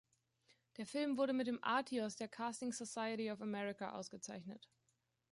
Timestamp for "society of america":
2.73-3.91